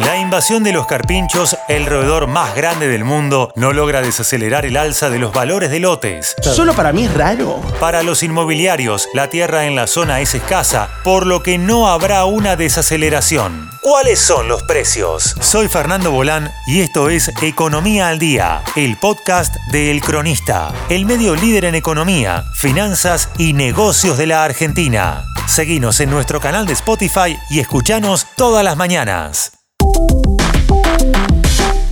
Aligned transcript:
La 0.00 0.16
invasión 0.16 0.64
de 0.64 0.72
los 0.72 0.86
carpinchos, 0.86 1.58
el 1.68 1.84
roedor 1.84 2.26
más 2.26 2.54
grande 2.54 2.88
del 2.88 3.04
mundo, 3.04 3.52
no 3.54 3.74
logra 3.74 4.00
desacelerar 4.00 4.64
el 4.64 4.78
alza 4.78 5.10
de 5.10 5.18
los 5.18 5.30
valores 5.30 5.70
de 5.70 5.78
lotes. 5.78 6.34
Solo 6.40 6.72
para 6.72 6.92
mí 6.94 7.04
es 7.04 7.12
raro. 7.12 7.60
Para 7.78 8.02
los 8.02 8.22
inmobiliarios, 8.22 9.08
la 9.12 9.28
tierra 9.28 9.66
en 9.66 9.76
la 9.76 9.86
zona 9.86 10.20
es 10.20 10.34
escasa, 10.34 10.88
por 11.04 11.26
lo 11.26 11.42
que 11.42 11.58
no 11.58 11.86
habrá 11.86 12.24
una 12.24 12.56
desaceleración. 12.56 13.70
¿Cuáles 13.82 14.18
son 14.18 14.48
los 14.48 14.62
precios? 14.62 15.36
Soy 15.40 15.68
Fernando 15.68 16.10
Bolán 16.10 16.50
y 16.66 16.80
esto 16.80 17.10
es 17.10 17.30
Economía 17.42 18.08
al 18.08 18.18
Día, 18.18 18.62
el 18.76 18.96
podcast 18.96 19.54
de 19.70 19.90
El 19.90 20.00
Cronista, 20.00 20.72
el 20.88 21.04
medio 21.04 21.36
líder 21.36 21.66
en 21.66 21.74
economía, 21.74 22.44
finanzas 22.54 23.28
y 23.36 23.52
negocios 23.52 24.16
de 24.16 24.28
la 24.28 24.44
Argentina. 24.44 25.24
Seguinos 25.46 26.00
en 26.00 26.08
nuestro 26.08 26.40
canal 26.40 26.64
de 26.64 26.72
Spotify 26.72 27.36
y 27.50 27.60
escuchanos 27.60 28.26
todas 28.36 28.64
las 28.64 28.78
mañanas. 28.78 29.59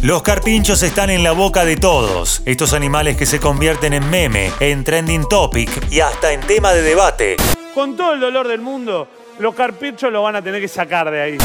Los 0.08 0.22
carpinchos 0.22 0.82
están 0.82 1.10
en 1.10 1.22
la 1.22 1.32
boca 1.32 1.66
de 1.66 1.76
todos. 1.76 2.40
Estos 2.46 2.72
animales 2.72 3.14
que 3.18 3.26
se 3.26 3.38
convierten 3.38 3.92
en 3.92 4.08
meme, 4.08 4.50
en 4.58 4.82
trending 4.82 5.28
topic 5.28 5.68
y 5.90 6.00
hasta 6.00 6.32
en 6.32 6.40
tema 6.40 6.72
de 6.72 6.80
debate. 6.80 7.36
Con 7.74 7.94
todo 7.94 8.14
el 8.14 8.20
dolor 8.20 8.48
del 8.48 8.62
mundo, 8.62 9.06
los 9.38 9.54
carpinchos 9.54 10.10
lo 10.10 10.22
van 10.22 10.36
a 10.36 10.40
tener 10.40 10.62
que 10.62 10.68
sacar 10.68 11.10
de 11.10 11.20
ahí. 11.20 11.38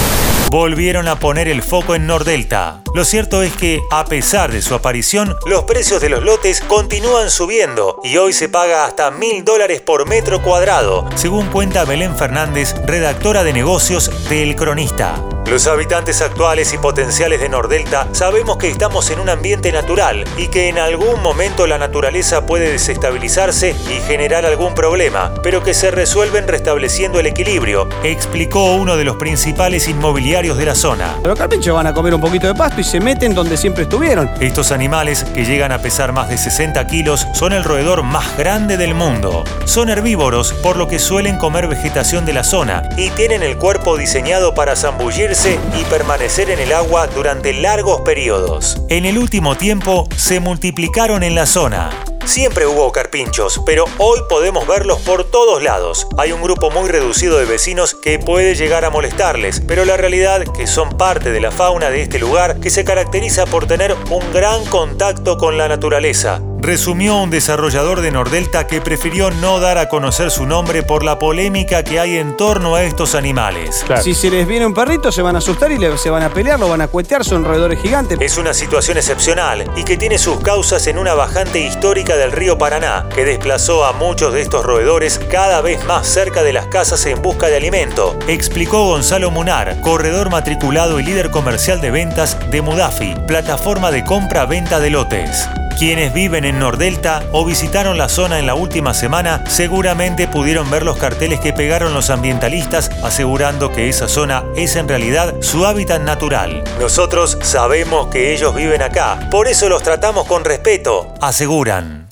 Volvieron 0.50 1.10
a 1.10 1.20
poner 1.20 1.50
el 1.50 1.62
foco 1.62 1.94
en 1.94 2.08
Nordelta. 2.08 2.83
Lo 2.94 3.06
cierto 3.06 3.42
es 3.42 3.54
que, 3.54 3.82
a 3.90 4.06
pesar 4.06 4.52
de 4.52 4.62
su 4.62 4.76
aparición, 4.76 5.36
los 5.48 5.64
precios 5.64 6.00
de 6.00 6.10
los 6.10 6.22
lotes 6.22 6.62
continúan 6.62 7.32
subiendo 7.32 8.00
y 8.04 8.18
hoy 8.18 8.34
se 8.34 8.50
paga 8.50 8.86
hasta 8.86 9.10
mil 9.10 9.44
dólares 9.44 9.82
por 9.82 10.08
metro 10.08 10.44
cuadrado, 10.44 11.10
según 11.16 11.48
cuenta 11.48 11.86
Belén 11.86 12.16
Fernández, 12.16 12.76
redactora 12.86 13.44
de 13.44 13.52
negocios 13.52 14.12
de 14.30 14.44
El 14.44 14.56
Cronista. 14.56 15.16
Los 15.48 15.68
habitantes 15.68 16.22
actuales 16.22 16.74
y 16.74 16.78
potenciales 16.78 17.42
de 17.42 17.50
Nordelta 17.50 18.08
sabemos 18.14 18.58
que 18.58 18.70
estamos 18.70 19.10
en 19.10 19.20
un 19.20 19.28
ambiente 19.28 19.72
natural 19.74 20.24
y 20.38 20.48
que 20.48 20.70
en 20.70 20.80
algún 20.80 21.22
momento 21.22 21.68
la 21.68 21.78
naturaleza 21.78 22.46
puede 22.46 22.72
desestabilizarse 22.72 23.76
y 23.90 24.00
generar 24.08 24.46
algún 24.46 24.74
problema, 24.74 25.34
pero 25.44 25.62
que 25.62 25.74
se 25.74 25.92
resuelven 25.92 26.48
restableciendo 26.48 27.20
el 27.20 27.26
equilibrio, 27.26 27.90
explicó 28.04 28.76
uno 28.76 28.96
de 28.96 29.04
los 29.04 29.18
principales 29.18 29.90
inmobiliarios 29.90 30.58
de 30.58 30.66
la 30.66 30.76
zona. 30.76 31.18
Los 31.26 31.38
carpinchos 31.38 31.76
van 31.76 31.88
a 31.88 31.94
comer 31.94 32.14
un 32.14 32.22
poquito 32.22 32.48
de 32.48 32.56
pasto 32.56 32.83
se 32.84 33.00
meten 33.00 33.34
donde 33.34 33.58
siempre 33.58 33.84
estuvieron. 33.84 34.30
Estos 34.40 34.72
animales, 34.72 35.24
que 35.24 35.46
llegan 35.46 35.72
a 35.72 35.80
pesar 35.80 36.12
más 36.12 36.30
de 36.30 36.38
60 36.38 36.86
kilos, 36.88 37.28
son 37.34 37.54
el 37.54 37.64
roedor 37.64 38.04
más 38.04 38.38
grande 38.38 38.78
del 38.78 38.94
mundo. 38.94 39.44
Son 39.66 39.90
herbívoros, 39.90 40.54
por 40.54 40.78
lo 40.78 40.88
que 40.88 41.00
suelen 41.00 41.38
comer 41.38 41.68
vegetación 41.68 42.26
de 42.26 42.34
la 42.34 42.44
zona 42.44 42.90
y 42.98 43.10
tienen 43.12 43.44
el 43.44 43.58
cuerpo 43.58 43.98
diseñado 43.98 44.54
para 44.54 44.76
zambullirse 44.76 45.60
y 45.80 45.84
permanecer 45.86 46.50
en 46.50 46.60
el 46.60 46.74
agua 46.74 47.08
durante 47.08 47.54
largos 47.54 48.02
periodos. 48.02 48.82
En 48.90 49.06
el 49.06 49.18
último 49.18 49.56
tiempo 49.56 50.08
se 50.16 50.40
multiplicaron 50.40 51.24
en 51.24 51.36
la 51.36 51.46
zona. 51.46 51.90
Siempre 52.26 52.66
hubo 52.66 52.92
carpinchos, 52.92 53.62
pero 53.66 53.86
hoy 53.98 54.20
podemos 54.30 54.66
verlos 54.66 55.02
por 55.02 55.26
todos 55.26 55.62
lados. 55.62 56.08
Hay 56.18 56.32
un 56.32 56.42
grupo 56.42 56.72
muy 56.72 56.90
reducido 56.90 57.38
de 57.38 57.46
vecinos 57.46 57.94
que 57.94 58.18
puede 58.18 58.56
llegar 58.56 58.86
a 58.86 58.90
molestarles, 58.90 59.62
pero 59.68 59.84
la 59.84 59.98
realidad 59.98 60.44
que 60.56 60.66
son 60.66 60.98
parte 60.98 61.32
de 61.32 61.42
la 61.42 61.52
fauna 61.52 61.90
de 61.90 62.02
este 62.02 62.20
lugar 62.20 62.60
que 62.60 62.70
se 62.70 62.86
caracteriza 62.86 63.46
por 63.46 63.68
tener 63.68 63.96
un 64.10 64.32
gran 64.32 64.66
contacto 64.66 65.38
con 65.38 65.58
la 65.58 65.68
naturaleza 65.68 66.42
resumió 66.64 67.18
un 67.18 67.30
desarrollador 67.30 68.00
de 68.00 68.10
Nordelta 68.10 68.68
que 68.68 68.80
prefirió 68.80 69.30
no 69.32 69.60
dar 69.60 69.78
a 69.78 69.90
conocer 69.90 70.32
su 70.32 70.46
nombre 70.46 70.82
por 70.82 71.04
la 71.04 71.20
polémica 71.20 71.84
que 71.84 72.00
hay 72.00 72.18
en 72.18 72.38
torno 72.38 72.76
a 72.76 72.84
estos 72.84 73.16
animales. 73.16 73.86
Si 74.02 74.16
se 74.16 74.32
les 74.32 74.48
viene 74.48 74.66
un 74.66 74.74
perrito, 74.74 75.12
se 75.12 75.22
van 75.22 75.36
a 75.36 75.40
asustar 75.40 75.72
y 75.74 75.98
se 75.98 76.10
van 76.10 76.24
a 76.24 76.30
pelear, 76.30 76.60
lo 76.60 76.70
van 76.70 76.80
a 76.80 76.88
cuetear, 76.88 77.26
son 77.26 77.44
roedores 77.44 77.82
gigantes. 77.82 78.18
Es 78.22 78.38
una 78.38 78.54
situación 78.54 78.98
excepcional 78.98 79.70
y 79.76 79.84
que 79.84 79.98
tiene 79.98 80.18
sus 80.18 80.40
causas 80.40 80.88
en 80.88 80.98
una 80.98 81.14
bajante 81.14 81.60
histórica 81.60 82.16
del 82.16 82.32
río 82.32 82.58
Paraná, 82.58 83.10
que 83.14 83.26
desplazó 83.26 83.84
a 83.86 83.92
muchos 83.92 84.32
de 84.34 84.42
estos 84.42 84.66
roedores 84.66 85.20
cada 85.30 85.60
vez 85.60 85.84
más 85.86 86.08
cerca 86.08 86.44
de 86.44 86.54
las 86.54 86.68
casas 86.68 87.06
en 87.06 87.22
busca 87.22 87.48
de 87.48 87.58
alimento, 87.58 88.18
explicó 88.30 88.86
Gonzalo 88.86 89.32
Munar, 89.32 89.82
corredor 89.82 90.30
matriculado 90.30 91.02
y 91.02 91.04
líder 91.04 91.30
comercial 91.30 91.82
de 91.82 91.92
ventas 91.92 92.38
de 92.50 92.62
Mudafi, 92.62 93.16
plataforma 93.28 93.92
de 93.92 94.06
compra-venta 94.06 94.80
de 94.80 94.90
lotes. 94.92 95.50
Quienes 95.78 96.14
viven 96.14 96.46
en 96.46 96.60
Nordelta 96.60 97.24
o 97.32 97.44
visitaron 97.46 97.98
la 97.98 98.08
zona 98.08 98.40
en 98.40 98.46
la 98.46 98.56
última 98.56 98.94
semana 98.94 99.44
seguramente 99.48 100.28
pudieron 100.28 100.70
ver 100.70 100.84
los 100.84 100.98
carteles 100.98 101.40
que 101.40 101.52
pegaron 101.52 101.94
los 101.94 102.10
ambientalistas 102.10 102.92
asegurando 103.04 103.72
que 103.72 103.90
esa 103.90 104.08
zona 104.08 104.44
es 104.56 104.76
en 104.76 104.88
realidad 104.88 105.36
su 105.42 105.66
hábitat 105.66 106.02
natural. 106.02 106.64
Nosotros 106.80 107.38
sabemos 107.42 108.08
que 108.08 108.34
ellos 108.34 108.56
viven 108.56 108.82
acá, 108.82 109.28
por 109.32 109.48
eso 109.48 109.68
los 109.68 109.84
tratamos 109.84 110.28
con 110.28 110.46
respeto, 110.46 111.14
aseguran. 111.22 112.03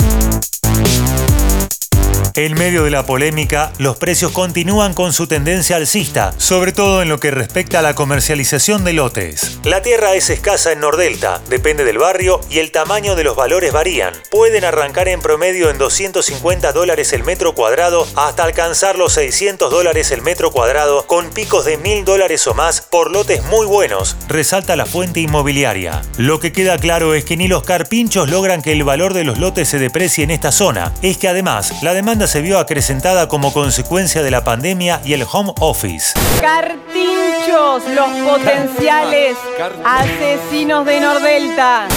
En 2.35 2.53
medio 2.53 2.85
de 2.85 2.91
la 2.91 3.05
polémica, 3.05 3.73
los 3.77 3.97
precios 3.97 4.31
continúan 4.31 4.93
con 4.93 5.11
su 5.11 5.27
tendencia 5.27 5.75
alcista, 5.75 6.33
sobre 6.37 6.71
todo 6.71 7.01
en 7.01 7.09
lo 7.09 7.19
que 7.19 7.29
respecta 7.29 7.79
a 7.79 7.81
la 7.81 7.93
comercialización 7.93 8.85
de 8.85 8.93
lotes. 8.93 9.59
La 9.65 9.81
tierra 9.81 10.15
es 10.15 10.29
escasa 10.29 10.71
en 10.71 10.79
Nordelta, 10.79 11.41
depende 11.49 11.83
del 11.83 11.97
barrio 11.97 12.39
y 12.49 12.59
el 12.59 12.71
tamaño 12.71 13.15
de 13.15 13.25
los 13.25 13.35
valores 13.35 13.73
varían. 13.73 14.13
Pueden 14.29 14.63
arrancar 14.63 15.09
en 15.09 15.19
promedio 15.19 15.69
en 15.69 15.77
250 15.77 16.71
dólares 16.71 17.11
el 17.11 17.25
metro 17.25 17.53
cuadrado 17.53 18.07
hasta 18.15 18.45
alcanzar 18.45 18.97
los 18.97 19.13
600 19.13 19.69
dólares 19.69 20.11
el 20.11 20.21
metro 20.21 20.51
cuadrado 20.51 21.05
con 21.07 21.31
picos 21.31 21.65
de 21.65 21.77
1000 21.77 22.05
dólares 22.05 22.47
o 22.47 22.53
más 22.53 22.79
por 22.79 23.11
lotes 23.11 23.43
muy 23.45 23.65
buenos, 23.65 24.15
resalta 24.29 24.77
la 24.77 24.85
fuente 24.85 25.19
inmobiliaria. 25.19 26.01
Lo 26.17 26.39
que 26.39 26.53
queda 26.53 26.77
claro 26.77 27.13
es 27.13 27.25
que 27.25 27.35
ni 27.35 27.49
los 27.49 27.63
carpinchos 27.63 28.29
logran 28.29 28.61
que 28.61 28.71
el 28.71 28.85
valor 28.85 29.13
de 29.13 29.25
los 29.25 29.37
lotes 29.37 29.67
se 29.67 29.79
deprecie 29.79 30.23
en 30.23 30.31
esta 30.31 30.53
zona. 30.53 30.93
Es 31.01 31.17
que 31.17 31.27
además, 31.27 31.83
la 31.83 31.93
demanda 31.93 32.20
se 32.27 32.41
vio 32.41 32.59
acrecentada 32.59 33.27
como 33.27 33.53
consecuencia 33.53 34.23
de 34.23 34.31
la 34.31 34.43
pandemia 34.43 35.01
y 35.03 35.13
el 35.13 35.25
home 35.31 35.53
office. 35.59 36.13
Cartinchos, 36.39 37.83
los 37.95 38.09
potenciales 38.29 39.37
asesinos 39.83 40.85
de 40.85 40.99
Nordelta. 40.99 41.87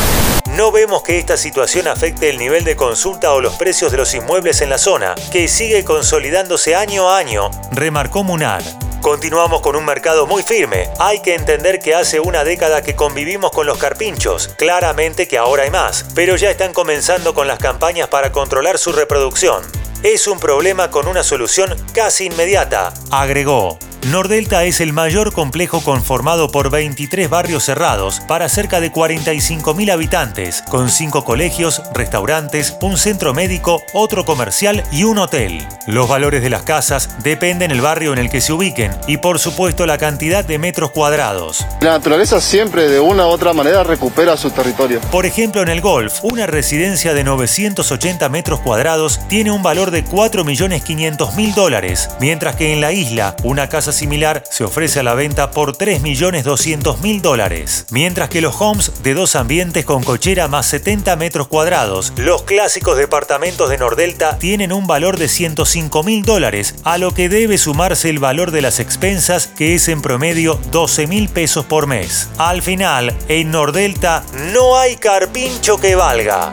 No 0.56 0.70
vemos 0.70 1.02
que 1.02 1.18
esta 1.18 1.36
situación 1.36 1.88
afecte 1.88 2.28
el 2.30 2.38
nivel 2.38 2.64
de 2.64 2.76
consulta 2.76 3.32
o 3.32 3.40
los 3.40 3.54
precios 3.54 3.90
de 3.90 3.98
los 3.98 4.14
inmuebles 4.14 4.60
en 4.60 4.70
la 4.70 4.78
zona, 4.78 5.14
que 5.32 5.48
sigue 5.48 5.84
consolidándose 5.84 6.76
año 6.76 7.10
a 7.10 7.18
año, 7.18 7.50
remarcó 7.72 8.22
Munar. 8.22 8.62
Continuamos 9.00 9.60
con 9.60 9.76
un 9.76 9.84
mercado 9.84 10.26
muy 10.26 10.42
firme. 10.42 10.88
Hay 10.98 11.20
que 11.20 11.34
entender 11.34 11.78
que 11.78 11.94
hace 11.94 12.20
una 12.20 12.42
década 12.42 12.82
que 12.82 12.96
convivimos 12.96 13.50
con 13.50 13.66
los 13.66 13.76
carpinchos. 13.76 14.48
Claramente 14.56 15.28
que 15.28 15.36
ahora 15.36 15.64
hay 15.64 15.70
más, 15.70 16.06
pero 16.14 16.36
ya 16.36 16.50
están 16.50 16.72
comenzando 16.72 17.34
con 17.34 17.46
las 17.46 17.58
campañas 17.58 18.08
para 18.08 18.32
controlar 18.32 18.78
su 18.78 18.92
reproducción. 18.92 19.83
Es 20.04 20.26
un 20.26 20.38
problema 20.38 20.90
con 20.90 21.08
una 21.08 21.22
solución 21.22 21.74
casi 21.94 22.26
inmediata, 22.26 22.92
agregó. 23.10 23.78
Nordelta 24.10 24.64
es 24.64 24.82
el 24.82 24.92
mayor 24.92 25.32
complejo 25.32 25.80
conformado 25.80 26.50
por 26.50 26.70
23 26.70 27.30
barrios 27.30 27.64
cerrados 27.64 28.20
para 28.20 28.50
cerca 28.50 28.78
de 28.82 28.92
45.000 28.92 29.90
habitantes, 29.90 30.62
con 30.68 30.90
5 30.90 31.24
colegios, 31.24 31.80
restaurantes, 31.94 32.76
un 32.82 32.98
centro 32.98 33.32
médico, 33.32 33.82
otro 33.94 34.26
comercial 34.26 34.84
y 34.92 35.04
un 35.04 35.16
hotel. 35.16 35.66
Los 35.86 36.06
valores 36.06 36.42
de 36.42 36.50
las 36.50 36.64
casas 36.64 37.08
dependen 37.22 37.70
del 37.70 37.80
barrio 37.80 38.12
en 38.12 38.18
el 38.18 38.28
que 38.28 38.42
se 38.42 38.52
ubiquen 38.52 38.92
y 39.06 39.16
por 39.16 39.38
supuesto 39.38 39.86
la 39.86 39.96
cantidad 39.96 40.44
de 40.44 40.58
metros 40.58 40.90
cuadrados. 40.90 41.64
La 41.80 41.92
naturaleza 41.92 42.42
siempre 42.42 42.90
de 42.90 43.00
una 43.00 43.26
u 43.26 43.30
otra 43.30 43.54
manera 43.54 43.84
recupera 43.84 44.36
su 44.36 44.50
territorio. 44.50 45.00
Por 45.10 45.24
ejemplo, 45.24 45.62
en 45.62 45.70
el 45.70 45.80
Golf, 45.80 46.22
una 46.24 46.46
residencia 46.46 47.14
de 47.14 47.24
980 47.24 48.28
metros 48.28 48.60
cuadrados 48.60 49.18
tiene 49.28 49.50
un 49.50 49.62
valor 49.62 49.90
de 49.90 50.04
4.500.000 50.04 51.54
dólares, 51.54 52.10
mientras 52.20 52.56
que 52.56 52.74
en 52.74 52.82
la 52.82 52.92
isla, 52.92 53.34
una 53.44 53.70
casa 53.70 53.93
similar 53.94 54.44
se 54.50 54.64
ofrece 54.64 55.00
a 55.00 55.02
la 55.02 55.14
venta 55.14 55.50
por 55.50 55.76
3.200.000 55.76 57.20
dólares, 57.20 57.86
mientras 57.90 58.28
que 58.28 58.40
los 58.40 58.60
homes 58.60 58.92
de 59.02 59.14
dos 59.14 59.36
ambientes 59.36 59.84
con 59.84 60.02
cochera 60.02 60.48
más 60.48 60.66
70 60.66 61.16
metros 61.16 61.48
cuadrados, 61.48 62.12
los 62.16 62.42
clásicos 62.42 62.96
departamentos 62.96 63.70
de 63.70 63.78
Nordelta, 63.78 64.38
tienen 64.38 64.72
un 64.72 64.86
valor 64.86 65.18
de 65.18 65.26
105.000 65.26 66.24
dólares, 66.24 66.74
a 66.84 66.98
lo 66.98 67.12
que 67.12 67.28
debe 67.28 67.58
sumarse 67.58 68.10
el 68.10 68.18
valor 68.18 68.50
de 68.50 68.62
las 68.62 68.80
expensas, 68.80 69.46
que 69.46 69.74
es 69.74 69.88
en 69.88 70.02
promedio 70.02 70.60
12.000 70.70 71.28
pesos 71.28 71.64
por 71.64 71.86
mes. 71.86 72.28
Al 72.38 72.62
final, 72.62 73.14
en 73.28 73.50
Nordelta 73.50 74.24
no 74.52 74.76
hay 74.76 74.96
carpincho 74.96 75.78
que 75.78 75.94
valga. 75.94 76.50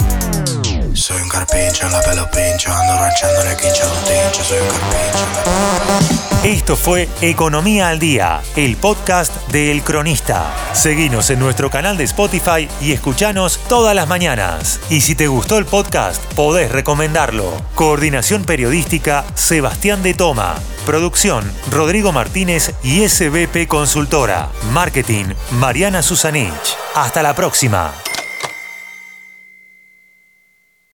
Soy 1.01 1.19
un 1.19 1.29
carpincho 1.29 1.89
la 1.89 1.99
pelo 1.99 2.29
pincho, 2.29 2.71
ando 2.71 2.95
ranchando 2.95 3.41
en 3.41 3.47
el 3.47 3.57
quincho 3.57 3.91
tincho, 4.05 4.43
soy 4.43 4.59
un 4.59 4.67
carpincho. 4.67 6.43
Esto 6.43 6.75
fue 6.77 7.09
Economía 7.21 7.89
al 7.89 7.97
Día, 7.97 8.41
el 8.55 8.77
podcast 8.77 9.35
de 9.47 9.71
El 9.71 9.83
Cronista. 9.83 10.53
Seguinos 10.73 11.31
en 11.31 11.39
nuestro 11.39 11.71
canal 11.71 11.97
de 11.97 12.03
Spotify 12.03 12.69
y 12.79 12.91
escuchanos 12.91 13.59
todas 13.67 13.95
las 13.95 14.07
mañanas. 14.07 14.79
Y 14.91 15.01
si 15.01 15.15
te 15.15 15.27
gustó 15.27 15.57
el 15.57 15.65
podcast, 15.65 16.23
podés 16.35 16.71
recomendarlo. 16.71 17.51
Coordinación 17.73 18.43
periodística, 18.43 19.25
Sebastián 19.33 20.03
de 20.03 20.13
Toma. 20.13 20.53
Producción, 20.85 21.51
Rodrigo 21.71 22.11
Martínez 22.11 22.75
y 22.83 23.07
SBP 23.09 23.67
Consultora. 23.67 24.49
Marketing, 24.71 25.33
Mariana 25.53 26.03
Susanich. 26.03 26.77
Hasta 26.93 27.23
la 27.23 27.33
próxima. 27.33 27.91